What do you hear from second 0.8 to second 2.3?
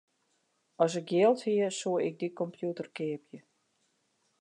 As ik jild hie, soe ik dy